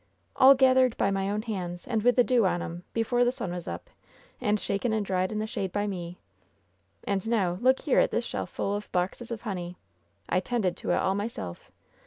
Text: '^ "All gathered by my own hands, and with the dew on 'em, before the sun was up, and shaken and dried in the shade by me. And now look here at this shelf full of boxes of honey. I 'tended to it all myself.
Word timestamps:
'^ 0.01 0.03
"All 0.35 0.55
gathered 0.55 0.97
by 0.97 1.11
my 1.11 1.29
own 1.29 1.43
hands, 1.43 1.85
and 1.87 2.01
with 2.01 2.15
the 2.15 2.23
dew 2.23 2.43
on 2.43 2.63
'em, 2.63 2.83
before 2.91 3.23
the 3.23 3.31
sun 3.31 3.51
was 3.51 3.67
up, 3.67 3.87
and 4.41 4.59
shaken 4.59 4.93
and 4.93 5.05
dried 5.05 5.31
in 5.31 5.37
the 5.37 5.45
shade 5.45 5.71
by 5.71 5.85
me. 5.85 6.17
And 7.03 7.27
now 7.27 7.59
look 7.61 7.81
here 7.81 7.99
at 7.99 8.09
this 8.09 8.25
shelf 8.25 8.49
full 8.49 8.73
of 8.75 8.91
boxes 8.91 9.29
of 9.29 9.41
honey. 9.41 9.77
I 10.27 10.39
'tended 10.39 10.75
to 10.77 10.89
it 10.89 10.95
all 10.95 11.13
myself. 11.13 11.69